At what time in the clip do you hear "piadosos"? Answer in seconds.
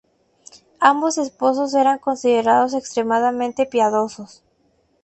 3.67-4.43